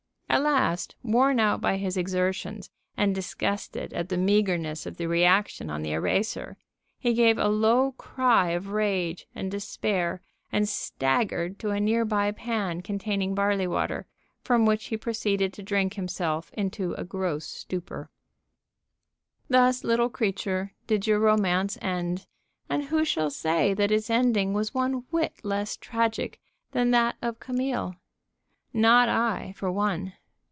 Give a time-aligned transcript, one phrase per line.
[0.33, 5.69] At last, worn out by his exertions, and disgusted at the meagerness of the reaction
[5.69, 6.55] on the eraser,
[6.97, 12.79] he gave a low cry of rage and despair and staggered to a nearby pan
[12.81, 14.07] containing barley water,
[14.41, 18.09] from which he proceeded to drink himself into a gross stupor.
[19.49, 22.25] Thus, little creature, did your romance end,
[22.69, 26.39] and who shall say that its ending was one whit less tragic
[26.71, 27.97] than that of Camille?
[28.73, 30.13] Not I, for one....